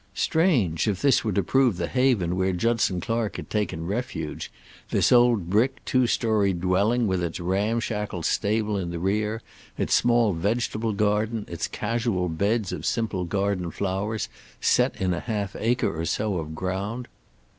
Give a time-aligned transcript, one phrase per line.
[0.15, 4.51] Strange, if this were to prove the haven where Judson Clark had taken refuge,
[4.89, 9.43] this old brick two story dwelling, with its ramshackle stable in the rear,
[9.77, 14.27] its small vegetable garden, its casual beds of simple garden flowers
[14.59, 17.07] set in a half acre or so of ground.